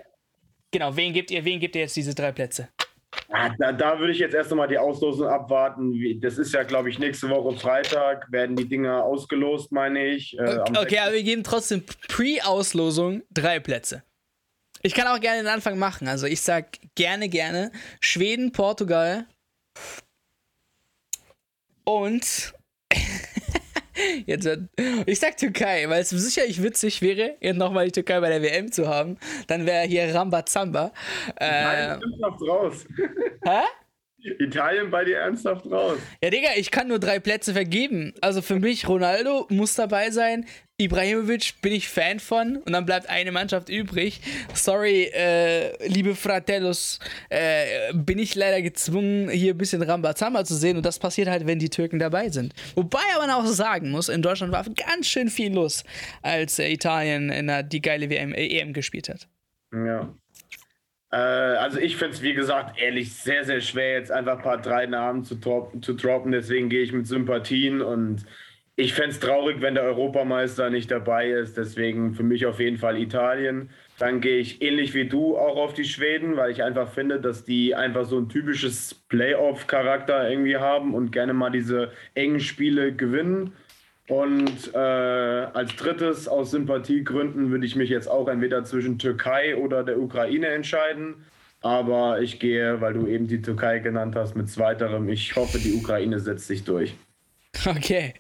[0.72, 2.70] Genau, wen gibt ihr, wen gibt ihr jetzt diese drei Plätze?
[3.58, 6.20] Da, da würde ich jetzt erst einmal die Auslosung abwarten.
[6.22, 10.38] Das ist ja, glaube ich, nächste Woche Freitag werden die Dinger ausgelost, meine ich.
[10.38, 14.04] Äh, okay, aber wir geben trotzdem Pre-Auslosung drei Plätze.
[14.82, 16.08] Ich kann auch gerne den Anfang machen.
[16.08, 19.26] Also ich sag gerne, gerne Schweden, Portugal,
[21.86, 22.54] und
[24.26, 24.50] jetzt,
[25.06, 28.72] ich sag Türkei, weil es sicherlich witzig wäre, jetzt nochmal die Türkei bei der WM
[28.72, 29.18] zu haben.
[29.48, 30.92] Dann wäre hier Rambazamba.
[31.38, 31.98] Äh,
[32.48, 32.86] raus.
[33.44, 33.62] Hä?
[34.40, 36.00] Italien bei dir ernsthaft raus.
[36.22, 38.14] Ja, Digga, ich kann nur drei Plätze vergeben.
[38.22, 40.46] Also für mich, Ronaldo muss dabei sein.
[40.78, 44.20] Ibrahimovic bin ich Fan von und dann bleibt eine Mannschaft übrig.
[44.54, 50.76] Sorry, äh, liebe Fratellos, äh, bin ich leider gezwungen, hier ein bisschen Rambazamba zu sehen
[50.76, 52.54] und das passiert halt, wenn die Türken dabei sind.
[52.76, 55.86] Wobei man auch sagen muss, in Deutschland war ganz schön viel los,
[56.22, 59.30] als äh, Italien in der, die geile WM, äh, EM gespielt hat.
[59.74, 60.14] Ja.
[61.14, 64.62] Äh, also ich finde es, wie gesagt, ehrlich sehr, sehr schwer, jetzt einfach ein paar
[64.62, 66.34] drei Namen zu, zu droppen.
[66.34, 68.26] Deswegen gehe ich mit Sympathien und
[68.78, 71.56] ich fände es traurig, wenn der Europameister nicht dabei ist.
[71.56, 73.70] Deswegen für mich auf jeden Fall Italien.
[74.00, 77.46] Dann gehe ich ähnlich wie du auch auf die Schweden, weil ich einfach finde, dass
[77.46, 83.54] die einfach so ein typisches Playoff-Charakter irgendwie haben und gerne mal diese engen Spiele gewinnen.
[84.10, 89.84] Und äh, als drittes, aus Sympathiegründen, würde ich mich jetzt auch entweder zwischen Türkei oder
[89.84, 91.26] der Ukraine entscheiden.
[91.62, 95.08] Aber ich gehe, weil du eben die Türkei genannt hast, mit zweiterem.
[95.10, 96.94] Ich hoffe, die Ukraine setzt sich durch.
[97.68, 98.14] Okay.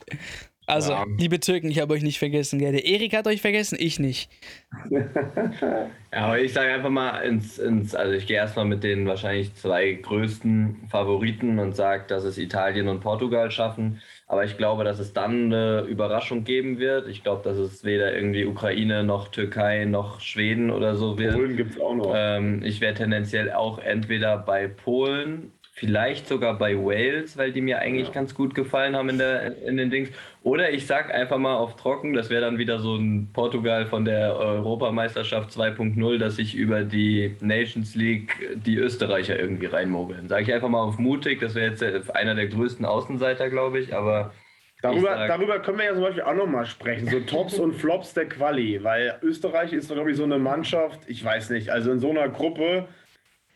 [0.67, 1.05] Also, ja.
[1.17, 2.71] liebe Türken, ich habe euch nicht vergessen, gell?
[2.71, 4.31] Der Erik hat euch vergessen, ich nicht.
[4.89, 9.53] ja, aber ich sage einfach mal ins, ins also ich gehe erstmal mit den wahrscheinlich
[9.53, 14.01] zwei größten Favoriten und sage, dass es Italien und Portugal schaffen.
[14.27, 17.07] Aber ich glaube, dass es dann eine Überraschung geben wird.
[17.09, 21.35] Ich glaube, dass es weder irgendwie Ukraine noch Türkei noch Schweden oder so wird.
[21.35, 22.11] Polen gibt es auch noch.
[22.15, 27.79] Ähm, ich wäre tendenziell auch entweder bei Polen Vielleicht sogar bei Wales, weil die mir
[27.79, 28.13] eigentlich ja.
[28.13, 30.09] ganz gut gefallen haben in, der, in den Dings.
[30.41, 34.05] Oder ich sag einfach mal auf trocken, das wäre dann wieder so ein Portugal von
[34.05, 40.29] der Europameisterschaft 2.0, dass sich über die Nations League die Österreicher irgendwie reinmogeln.
[40.29, 43.93] Sage ich einfach mal auf mutig, das wäre jetzt einer der größten Außenseiter, glaube ich,
[43.93, 44.31] aber.
[44.81, 48.13] Darüber, sag, darüber können wir ja zum Beispiel auch nochmal sprechen, so Tops und Flops
[48.13, 51.99] der Quali, weil Österreich ist, glaube ich, so eine Mannschaft, ich weiß nicht, also in
[51.99, 52.87] so einer Gruppe,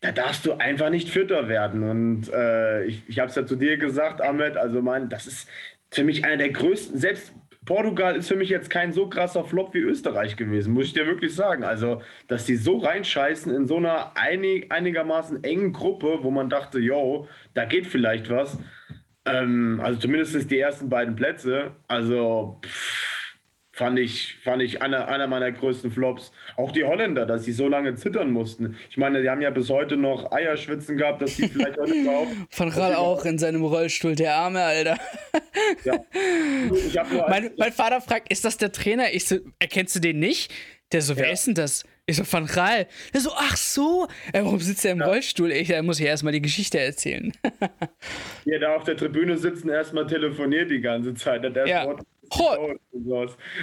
[0.00, 1.82] da darfst du einfach nicht Fütter werden.
[1.82, 5.48] Und äh, ich, ich habe es ja zu dir gesagt, Ahmed, also mein, das ist
[5.90, 7.34] für mich einer der größten, selbst
[7.66, 11.06] Portugal ist für mich jetzt kein so krasser Flop wie Österreich gewesen, muss ich dir
[11.06, 11.62] wirklich sagen.
[11.62, 16.78] Also, dass die so reinscheißen in so einer einig, einigermaßen engen Gruppe, wo man dachte,
[16.78, 18.58] yo, da geht vielleicht was.
[19.26, 21.72] Ähm, also zumindest die ersten beiden Plätze.
[21.86, 23.19] Also, pff,
[23.80, 26.32] fand ich, fand ich einer, einer meiner größten Flops.
[26.58, 28.76] Auch die Holländer, dass sie so lange zittern mussten.
[28.90, 32.28] Ich meine, die haben ja bis heute noch Eierschwitzen gehabt, dass sie vielleicht heute überhaupt.
[32.50, 34.98] Von Rall auch in seinem Rollstuhl, der Arme, Alter.
[35.84, 35.94] Ja.
[37.28, 39.14] mein, mein Vater fragt, ist das der Trainer?
[39.14, 40.52] Ich so, erkennst du den nicht?
[40.92, 41.32] Der so, wer ja.
[41.32, 41.84] ist denn das?
[42.04, 42.86] Ich so, Van Raal.
[43.14, 44.08] Der so, ach so.
[44.34, 45.06] Äh, warum sitzt er im ja.
[45.06, 45.52] Rollstuhl?
[45.52, 47.32] Ich, da muss ich erstmal die Geschichte erzählen.
[48.44, 51.44] ja, da auf der Tribüne sitzen, erstmal telefoniert die ganze Zeit.
[51.44, 51.96] Der ja.
[52.34, 52.74] Ho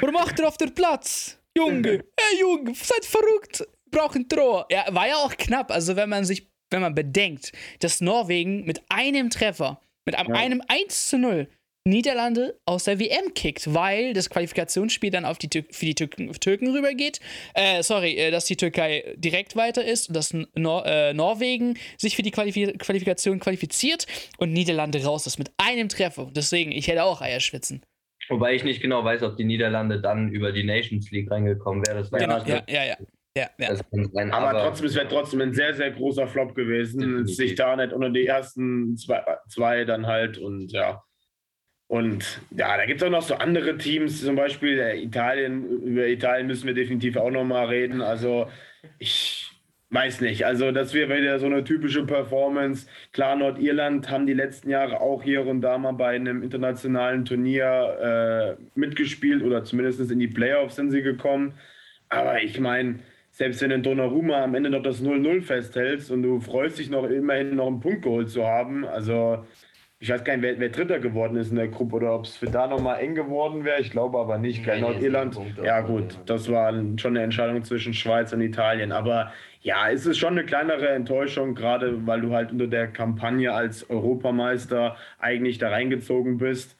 [0.02, 1.40] Was macht er auf der Platz?
[1.58, 4.68] Junge, hey Junge, seid verrückt, brauchen Tor.
[4.72, 5.72] Ja, war ja auch knapp.
[5.72, 10.36] Also wenn man sich, wenn man bedenkt, dass Norwegen mit einem Treffer, mit einem, ja.
[10.36, 11.48] einem 1 zu 0
[11.88, 16.70] Niederlande aus der WM kickt, weil das Qualifikationsspiel dann auf die für die Türken, Türken
[16.70, 17.20] rübergeht.
[17.54, 22.16] Äh, sorry, äh, dass die Türkei direkt weiter ist und dass Nor äh, Norwegen sich
[22.16, 24.06] für die Qualif Qualifikation qualifiziert
[24.38, 26.30] und Niederlande raus ist mit einem Treffer.
[26.36, 27.82] Deswegen, ich hätte auch Eier schwitzen.
[28.30, 32.00] Wobei ich nicht genau weiß, ob die Niederlande dann über die Nations League reingekommen wäre.
[32.00, 32.98] Das genau, ja, ja, ja.
[33.38, 33.76] Ja, ja.
[33.76, 37.28] Sein, aber, aber, trotzdem, es wäre trotzdem ein sehr, sehr großer Flop gewesen.
[37.28, 41.04] Sich da nicht unter die ersten zwei, zwei dann halt und ja.
[41.88, 45.84] Und ja, da gibt es auch noch so andere Teams, zum Beispiel Italien.
[45.84, 48.02] Über Italien müssen wir definitiv auch nochmal reden.
[48.02, 48.50] Also
[48.98, 49.47] ich
[49.90, 50.46] Weiß nicht.
[50.46, 52.88] Also, das wäre wieder so eine typische Performance.
[53.14, 58.58] Klar, Nordirland haben die letzten Jahre auch hier und da mal bei einem internationalen Turnier
[58.60, 61.54] äh, mitgespielt oder zumindest in die Playoffs sind sie gekommen.
[62.10, 63.00] Aber ich meine,
[63.32, 66.90] selbst wenn du in Donnarumma am Ende noch das 0-0 festhältst und du freust dich
[66.90, 69.46] noch immerhin noch einen Punkt geholt zu haben, also
[70.00, 72.38] ich weiß gar nicht, wer, wer Dritter geworden ist in der Gruppe oder ob es
[72.38, 73.82] für da nochmal eng geworden wäre.
[73.82, 74.64] Ich glaube aber nicht.
[74.64, 75.40] Kein Nordirland.
[75.64, 78.92] Ja, gut, das war schon eine Entscheidung zwischen Schweiz und Italien.
[78.92, 79.32] Aber
[79.62, 83.90] ja, es ist schon eine kleinere Enttäuschung, gerade weil du halt unter der Kampagne als
[83.90, 86.78] Europameister eigentlich da reingezogen bist.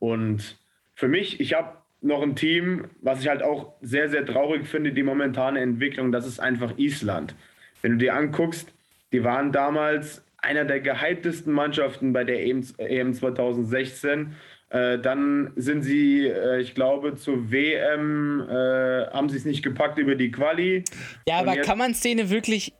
[0.00, 0.58] Und
[0.94, 4.92] für mich, ich habe noch ein Team, was ich halt auch sehr, sehr traurig finde,
[4.92, 7.36] die momentane Entwicklung, das ist einfach Island.
[7.80, 8.72] Wenn du dir anguckst,
[9.12, 14.34] die waren damals einer der gehyptesten Mannschaften bei der EM 2016.
[14.68, 19.98] Äh, dann sind sie, äh, ich glaube, zur WM äh, haben sie es nicht gepackt
[19.98, 20.84] über die Quali.
[21.28, 22.72] Ja, aber kann man Szene wirklich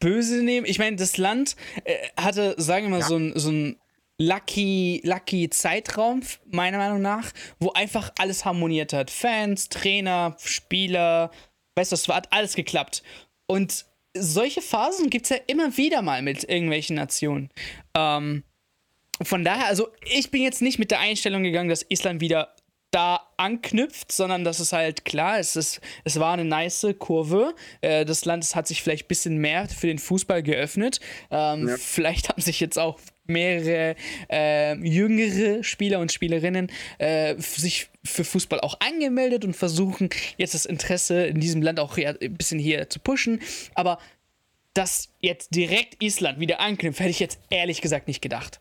[0.00, 0.66] böse nehmen?
[0.66, 3.06] Ich meine, das Land äh, hatte, sagen wir mal, ja.
[3.06, 3.76] so ein, so ein
[4.18, 9.10] lucky, lucky Zeitraum, meiner Meinung nach, wo einfach alles harmoniert hat.
[9.10, 11.30] Fans, Trainer, Spieler,
[11.76, 13.02] weißt du, es hat alles geklappt.
[13.46, 13.86] Und
[14.20, 17.50] solche Phasen gibt es ja immer wieder mal mit irgendwelchen Nationen.
[17.94, 18.42] Ähm,
[19.22, 22.54] von daher, also ich bin jetzt nicht mit der Einstellung gegangen, dass Island wieder
[22.90, 27.54] da anknüpft, sondern dass es halt klar ist, es, es war eine nice Kurve.
[27.80, 31.00] Äh, das Land hat sich vielleicht ein bisschen mehr für den Fußball geöffnet.
[31.30, 31.76] Ähm, ja.
[31.76, 33.94] Vielleicht haben sich jetzt auch mehrere
[34.30, 40.66] äh, jüngere Spieler und Spielerinnen äh, sich für Fußball auch angemeldet und versuchen jetzt das
[40.66, 43.40] Interesse in diesem Land auch ein bisschen hier zu pushen.
[43.74, 43.98] Aber
[44.74, 48.60] dass jetzt direkt Island wieder anknüpft, hätte ich jetzt ehrlich gesagt nicht gedacht.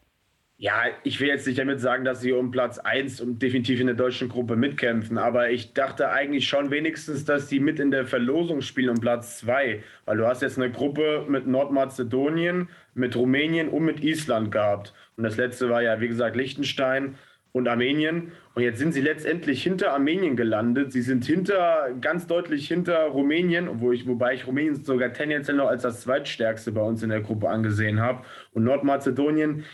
[0.60, 3.86] Ja, ich will jetzt nicht damit sagen, dass sie um Platz 1 und definitiv in
[3.86, 8.08] der deutschen Gruppe mitkämpfen, aber ich dachte eigentlich schon wenigstens, dass sie mit in der
[8.08, 13.70] Verlosung spielen um Platz 2, weil du hast jetzt eine Gruppe mit Nordmazedonien, mit Rumänien
[13.70, 14.94] und mit Island gehabt.
[15.16, 17.16] Und das letzte war ja, wie gesagt, Liechtenstein
[17.52, 18.32] und Armenien.
[18.56, 20.92] Und jetzt sind sie letztendlich hinter Armenien gelandet.
[20.92, 25.68] Sie sind hinter, ganz deutlich hinter Rumänien, wo ich, wobei ich Rumänien sogar tendenziell noch
[25.68, 28.24] als das zweitstärkste bei uns in der Gruppe angesehen habe.
[28.54, 29.66] Und Nordmazedonien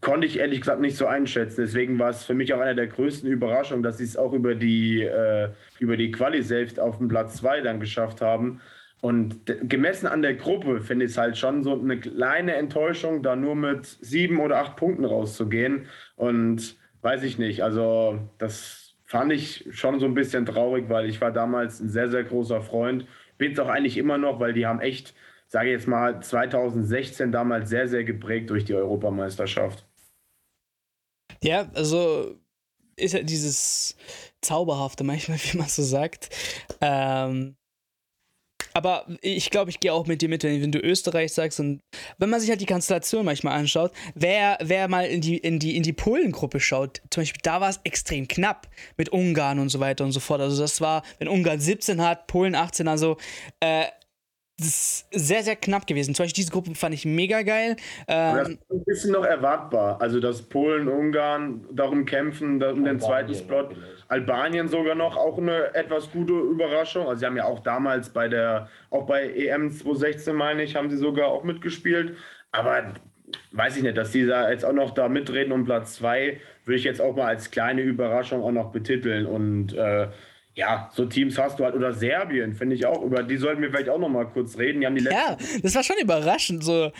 [0.00, 1.62] konnte ich ehrlich gesagt nicht so einschätzen.
[1.62, 4.54] Deswegen war es für mich auch eine der größten Überraschungen, dass sie es auch über
[4.54, 8.60] die, äh, über die Quali selbst auf den Platz 2 dann geschafft haben.
[9.06, 13.36] Und gemessen an der Gruppe finde ich es halt schon so eine kleine Enttäuschung, da
[13.36, 15.86] nur mit sieben oder acht Punkten rauszugehen.
[16.16, 21.20] Und weiß ich nicht, also das fand ich schon so ein bisschen traurig, weil ich
[21.20, 23.06] war damals ein sehr, sehr großer Freund.
[23.38, 25.14] Bin es auch eigentlich immer noch, weil die haben echt
[25.46, 29.86] sage jetzt mal, 2016 damals sehr, sehr geprägt durch die Europameisterschaft.
[31.42, 32.34] Ja, also
[32.96, 33.96] ist ja dieses
[34.40, 36.30] Zauberhafte manchmal, wie man so sagt.
[36.80, 37.56] Ähm,
[38.76, 41.60] aber ich glaube, ich gehe auch mit dir mit, wenn du Österreich sagst.
[41.60, 41.80] Und
[42.18, 45.78] wenn man sich halt die Konstellation manchmal anschaut, wer, wer mal in die, in die,
[45.78, 49.80] in die Polengruppe schaut, zum Beispiel, da war es extrem knapp mit Ungarn und so
[49.80, 50.42] weiter und so fort.
[50.42, 53.16] Also das war, wenn Ungarn 17 hat, Polen 18, also
[53.60, 53.86] äh,
[54.58, 56.14] das ist sehr, sehr knapp gewesen.
[56.14, 57.76] Zum Beispiel diese Gruppe fand ich mega geil.
[58.08, 60.00] Ähm, das ist ein bisschen noch erwartbar.
[60.00, 63.68] Also, dass Polen, Ungarn darum kämpfen, um den zweiten Spot.
[64.08, 67.06] Albanien sogar noch auch eine etwas gute Überraschung.
[67.06, 70.88] Also, sie haben ja auch damals bei der, auch bei EM 2016, meine ich, haben
[70.88, 72.16] sie sogar auch mitgespielt.
[72.50, 72.94] Aber
[73.52, 76.78] weiß ich nicht, dass die da jetzt auch noch da mitreden um Platz zwei, würde
[76.78, 79.26] ich jetzt auch mal als kleine Überraschung auch noch betiteln.
[79.26, 80.08] Und äh,
[80.56, 81.74] ja, so Teams hast du halt.
[81.74, 83.02] Oder Serbien, finde ich auch.
[83.02, 84.80] Über die sollten wir vielleicht auch noch mal kurz reden.
[84.80, 86.64] Die haben die ja, das war schon überraschend.
[86.64, 86.90] So,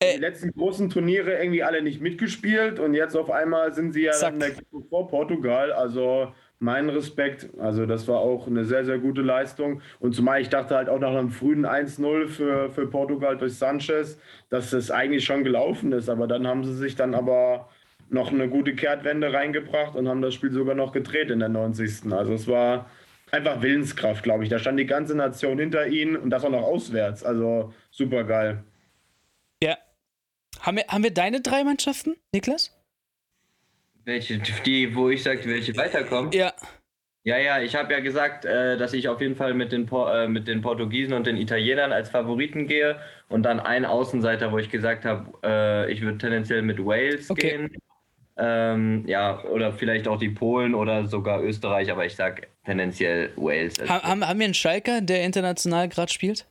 [0.00, 4.02] äh, die letzten großen Turniere irgendwie alle nicht mitgespielt und jetzt auf einmal sind sie
[4.02, 4.34] ja Zack.
[4.40, 4.52] dann
[4.90, 5.70] vor Portugal.
[5.70, 7.50] Also mein Respekt.
[7.60, 9.80] Also das war auch eine sehr, sehr gute Leistung.
[10.00, 14.18] Und zumal ich dachte halt auch nach einem frühen 1-0 für, für Portugal durch Sanchez,
[14.50, 16.08] dass es eigentlich schon gelaufen ist.
[16.08, 17.68] Aber dann haben sie sich dann aber
[18.10, 22.12] noch eine gute Kehrtwende reingebracht und haben das Spiel sogar noch gedreht in der 90.
[22.12, 22.86] Also es war
[23.30, 24.50] einfach Willenskraft, glaube ich.
[24.50, 27.24] Da stand die ganze Nation hinter ihnen und das auch noch auswärts.
[27.24, 28.64] Also super geil.
[29.62, 29.76] Ja.
[30.60, 32.76] Haben wir, haben wir deine drei Mannschaften, Niklas?
[34.04, 34.38] Welche?
[34.38, 36.32] Die, wo ich sagte, welche weiterkommen?
[36.32, 36.52] Ja.
[37.26, 40.28] Ja, ja, ich habe ja gesagt, äh, dass ich auf jeden Fall mit den, äh,
[40.28, 44.68] mit den Portugiesen und den Italienern als Favoriten gehe und dann ein Außenseiter, wo ich
[44.68, 47.48] gesagt habe, äh, ich würde tendenziell mit Wales okay.
[47.48, 47.76] gehen.
[48.36, 53.78] Ähm, ja, oder vielleicht auch die Polen oder sogar Österreich, aber ich sage tendenziell Wales.
[53.88, 56.46] Ha haben, haben wir einen Schalker, der international gerade spielt?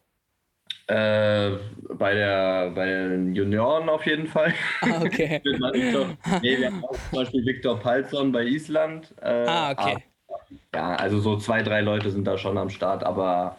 [0.87, 1.51] Äh,
[1.93, 4.53] bei, der, bei den Junioren auf jeden Fall.
[4.81, 5.41] Ah, okay.
[6.41, 9.13] nee, wir haben auch zum Beispiel Viktor Palsson bei Island.
[9.21, 9.97] Äh, ah, okay.
[10.27, 10.39] Aber,
[10.75, 13.57] ja, also so zwei, drei Leute sind da schon am Start, aber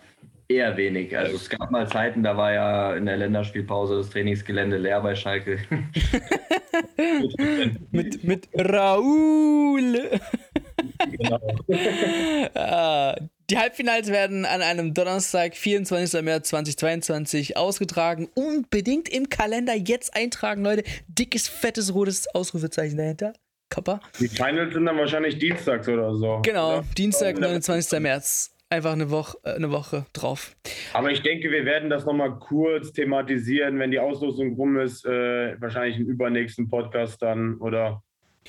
[0.49, 1.17] eher wenig.
[1.17, 5.15] Also es gab mal Zeiten, da war ja in der Länderspielpause das Trainingsgelände leer bei
[5.15, 5.59] Schalke.
[7.91, 10.11] mit, mit Raoul.
[11.11, 11.41] genau.
[12.55, 13.17] ah,
[13.51, 16.23] die Halbfinals werden an einem Donnerstag, 24.
[16.23, 18.29] März 2022 ausgetragen.
[18.35, 20.83] Unbedingt im Kalender jetzt eintragen, Leute.
[21.09, 23.35] Dickes, fettes, rotes Ausrufezeichen dahinter.
[23.69, 24.01] Kappa.
[24.21, 26.41] Die Finals sind dann wahrscheinlich dienstags oder so.
[26.43, 26.85] Genau, oder?
[26.97, 28.01] Dienstag, 29.
[28.01, 28.54] März.
[28.75, 30.57] Einfach eine Woche, äh, eine Woche drauf.
[30.95, 35.07] Aber ich denke, wir werden das nochmal kurz thematisieren, wenn die Auslosung rum ist.
[35.07, 38.03] Äh, wahrscheinlich im übernächsten Podcast dann, oder?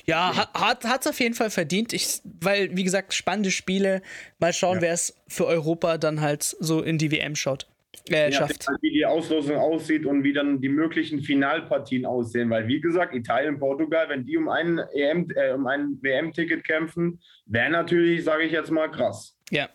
[0.04, 1.92] Ja, hat es auf jeden Fall verdient.
[1.92, 4.02] Ich, weil, wie gesagt, spannende Spiele.
[4.40, 4.82] Mal schauen, ja.
[4.82, 7.68] wer es für Europa dann halt so in die WM schaut.
[8.10, 8.66] Äh, ja, schafft.
[8.80, 12.50] Wie die Auslosung aussieht und wie dann die möglichen Finalpartien aussehen.
[12.50, 17.20] Weil, wie gesagt, Italien, Portugal, wenn die um ein, EM, äh, um ein WM-Ticket kämpfen,
[17.46, 19.38] wäre natürlich, sage ich jetzt mal, krass.
[19.50, 19.68] Ja.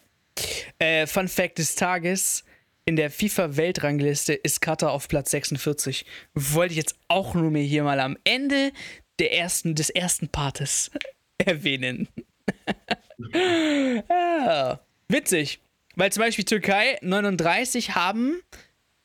[0.82, 2.44] Äh, Fun Fact des Tages:
[2.86, 6.08] In der FIFA-Weltrangliste ist Katar auf Platz 46.
[6.34, 8.72] Wollte ich jetzt auch nur mir hier mal am Ende
[9.20, 10.90] der ersten, des ersten Partes
[11.38, 12.08] erwähnen.
[14.10, 15.60] ja, witzig.
[15.96, 18.42] Weil zum Beispiel Türkei 39 haben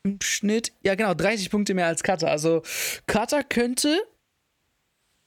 [0.01, 2.31] im Schnitt, ja genau, 30 Punkte mehr als Katar.
[2.31, 2.63] Also
[3.05, 4.01] Katar könnte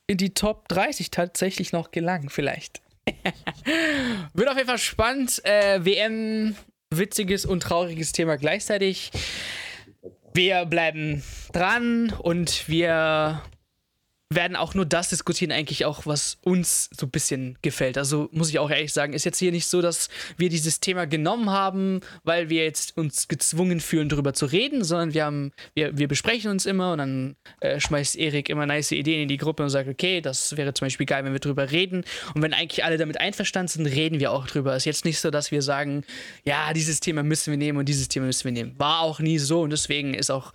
[0.08, 2.82] in die Top 30 tatsächlich noch gelangen, vielleicht.
[4.34, 5.44] Wird auf jeden Fall spannend.
[5.44, 6.56] Äh, WM,
[6.90, 9.10] witziges und trauriges Thema gleichzeitig.
[10.34, 13.42] Wir bleiben dran und wir
[14.32, 17.98] werden auch nur das diskutieren, eigentlich auch, was uns so ein bisschen gefällt.
[17.98, 21.06] Also muss ich auch ehrlich sagen, ist jetzt hier nicht so, dass wir dieses Thema
[21.06, 25.98] genommen haben, weil wir jetzt uns gezwungen fühlen, darüber zu reden, sondern wir haben, wir,
[25.98, 29.64] wir besprechen uns immer und dann äh, schmeißt Erik immer nice Ideen in die Gruppe
[29.64, 32.04] und sagt, okay, das wäre zum Beispiel geil, wenn wir drüber reden.
[32.32, 34.76] Und wenn eigentlich alle damit einverstanden sind, reden wir auch drüber.
[34.76, 36.04] Ist jetzt nicht so, dass wir sagen,
[36.44, 38.78] ja, dieses Thema müssen wir nehmen und dieses Thema müssen wir nehmen.
[38.78, 40.52] War auch nie so und deswegen ist auch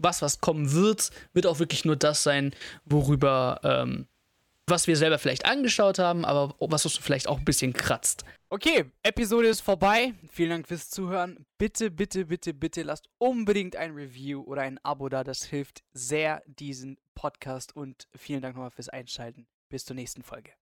[0.00, 4.06] was, was kommen wird, wird auch wirklich nur das sein, worüber, ähm,
[4.66, 8.24] was wir selber vielleicht angeschaut haben, aber was uns vielleicht auch ein bisschen kratzt.
[8.48, 10.14] Okay, Episode ist vorbei.
[10.32, 11.46] Vielen Dank fürs Zuhören.
[11.56, 15.22] Bitte, bitte, bitte, bitte lasst unbedingt ein Review oder ein Abo da.
[15.22, 19.46] Das hilft sehr diesen Podcast und vielen Dank nochmal fürs Einschalten.
[19.68, 20.59] Bis zur nächsten Folge.